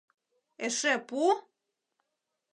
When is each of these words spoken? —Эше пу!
—Эше 0.65 0.93
пу! 1.07 1.19